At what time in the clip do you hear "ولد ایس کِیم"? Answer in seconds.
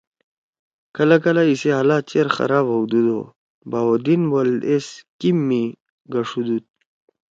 4.31-5.37